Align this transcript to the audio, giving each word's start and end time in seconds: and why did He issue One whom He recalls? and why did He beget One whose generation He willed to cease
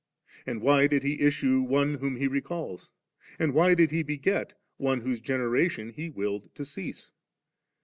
and 0.47 0.63
why 0.63 0.87
did 0.87 1.03
He 1.03 1.21
issue 1.21 1.61
One 1.61 1.93
whom 1.99 2.15
He 2.15 2.25
recalls? 2.27 2.91
and 3.37 3.53
why 3.53 3.75
did 3.75 3.91
He 3.91 4.01
beget 4.01 4.57
One 4.77 5.01
whose 5.01 5.21
generation 5.21 5.89
He 5.91 6.09
willed 6.09 6.49
to 6.55 6.65
cease 6.65 7.11